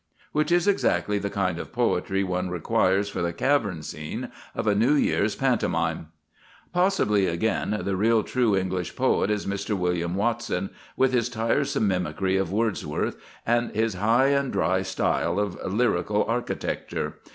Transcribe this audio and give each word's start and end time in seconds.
Which 0.31 0.51
is 0.51 0.67
exactly 0.67 1.19
the 1.19 1.29
kind 1.29 1.59
of 1.59 1.71
poetry 1.71 2.23
one 2.23 2.49
requires 2.49 3.07
for 3.07 3.21
the 3.21 3.31
cavern 3.33 3.83
scene 3.83 4.29
of 4.55 4.65
a 4.65 4.73
New 4.73 4.95
Year's 4.95 5.35
pantomime. 5.35 6.07
Possibly, 6.73 7.27
again, 7.27 7.81
the 7.83 7.95
real, 7.95 8.23
true 8.23 8.57
English 8.57 8.95
poet 8.95 9.29
is 9.29 9.45
Mr. 9.45 9.77
William 9.77 10.15
Watson, 10.15 10.71
with 10.97 11.13
his 11.13 11.29
tiresome 11.29 11.87
mimicry 11.87 12.35
of 12.35 12.51
Wordsworth 12.51 13.15
and 13.45 13.69
his 13.75 13.93
high 13.93 14.29
and 14.29 14.51
dry 14.51 14.81
style 14.81 15.37
of 15.39 15.63
lyrical 15.71 16.23
architecture. 16.27 17.17